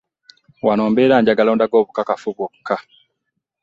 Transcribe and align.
Wano 0.65 0.83
mbeera 0.91 1.15
njagala 1.21 1.49
ondage 1.51 1.77
bukakafu 1.87 2.27
bwokka. 2.35 2.75